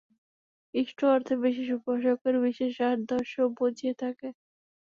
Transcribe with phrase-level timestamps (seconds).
[0.73, 4.27] ইষ্ট-অর্থে বিশেষ উপাসকের বিশেষ আদর্শ বুঝিয়ে থাকে।